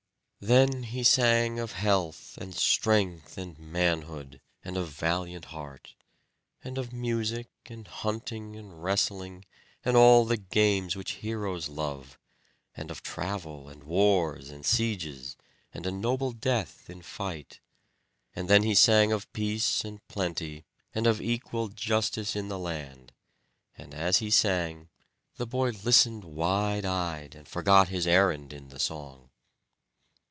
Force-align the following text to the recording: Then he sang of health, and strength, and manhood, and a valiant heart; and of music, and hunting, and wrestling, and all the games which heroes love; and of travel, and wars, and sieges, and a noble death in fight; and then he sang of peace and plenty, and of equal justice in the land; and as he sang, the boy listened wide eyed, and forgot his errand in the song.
Then 0.43 0.81
he 0.85 1.03
sang 1.03 1.59
of 1.59 1.73
health, 1.73 2.35
and 2.39 2.55
strength, 2.55 3.37
and 3.37 3.59
manhood, 3.59 4.41
and 4.65 4.75
a 4.75 4.83
valiant 4.83 5.45
heart; 5.45 5.93
and 6.63 6.79
of 6.79 6.91
music, 6.91 7.49
and 7.67 7.87
hunting, 7.87 8.55
and 8.55 8.81
wrestling, 8.83 9.45
and 9.85 9.95
all 9.95 10.25
the 10.25 10.37
games 10.37 10.95
which 10.95 11.17
heroes 11.21 11.69
love; 11.69 12.17
and 12.75 12.89
of 12.89 13.03
travel, 13.03 13.69
and 13.69 13.83
wars, 13.83 14.49
and 14.49 14.65
sieges, 14.65 15.37
and 15.75 15.85
a 15.85 15.91
noble 15.91 16.31
death 16.31 16.89
in 16.89 17.03
fight; 17.03 17.59
and 18.35 18.49
then 18.49 18.63
he 18.63 18.73
sang 18.73 19.11
of 19.11 19.31
peace 19.33 19.85
and 19.85 20.07
plenty, 20.07 20.65
and 20.95 21.05
of 21.05 21.21
equal 21.21 21.67
justice 21.67 22.35
in 22.35 22.47
the 22.47 22.57
land; 22.57 23.13
and 23.77 23.93
as 23.93 24.17
he 24.17 24.31
sang, 24.31 24.89
the 25.35 25.45
boy 25.45 25.69
listened 25.83 26.23
wide 26.23 26.83
eyed, 26.83 27.35
and 27.35 27.47
forgot 27.47 27.89
his 27.89 28.07
errand 28.07 28.51
in 28.51 28.69
the 28.69 28.79
song. 28.79 29.27